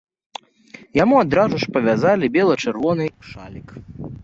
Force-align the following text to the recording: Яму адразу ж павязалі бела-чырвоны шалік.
Яму 1.03 1.15
адразу 1.25 1.55
ж 1.65 1.69
павязалі 1.77 2.31
бела-чырвоны 2.39 3.05
шалік. 3.31 3.69